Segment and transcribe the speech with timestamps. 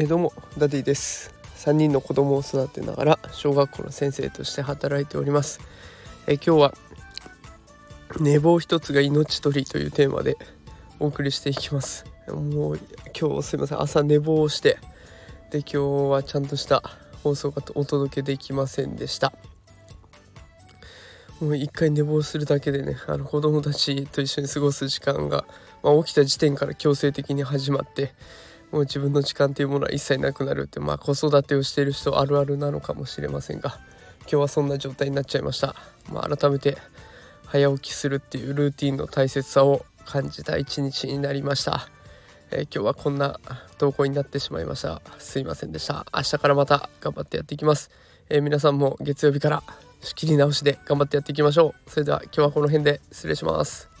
[0.00, 1.34] えどうもダディです。
[1.56, 5.58] 3人の子供を育てながら小学校の先生として働いております。
[6.28, 6.74] え今日は
[8.20, 10.36] 寝坊一つが命取りというテーマで
[11.00, 12.04] お送りしていきます。
[12.28, 12.80] もう
[13.20, 13.82] 今日すいません。
[13.82, 14.78] 朝寝坊して
[15.50, 15.78] で今日
[16.10, 16.80] はちゃんとした
[17.24, 19.32] 放送がお届けできませんでした。
[21.40, 25.44] もう一回寝坊するだけでねあの子供たちと一緒に過ごす時間が、
[25.82, 28.12] まあ、起きた時点から強制的に始まって
[28.72, 33.78] もう自分の時間っていうものは一切なくなるってまあ子育てをしている人あるあるなのかもしれませんが
[34.22, 35.74] 今日はそんな状態になっちゃいました、
[36.12, 36.76] まあ、改めて
[37.46, 41.88] 早起きするっていうルーティンの大切さを感じた一日になりました、
[42.50, 43.40] えー、今日はこんな
[43.78, 45.00] 投稿になってしまいました。
[45.18, 46.04] すいませんでした。
[46.14, 47.90] 明日からまた頑張ってやっていきます、
[48.28, 49.62] えー、皆さんも月曜日から
[50.00, 51.90] 仕切り直しで頑張ってやっていきましょう。
[51.90, 53.97] それでは今日はこの辺で失礼します。